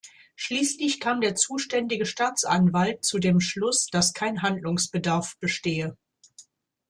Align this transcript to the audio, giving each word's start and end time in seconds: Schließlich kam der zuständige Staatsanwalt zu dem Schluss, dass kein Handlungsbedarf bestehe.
Schließlich 0.35 0.99
kam 0.99 1.21
der 1.21 1.35
zuständige 1.35 2.07
Staatsanwalt 2.07 3.05
zu 3.05 3.19
dem 3.19 3.39
Schluss, 3.39 3.85
dass 3.85 4.13
kein 4.13 4.41
Handlungsbedarf 4.41 5.37
bestehe. 5.37 5.95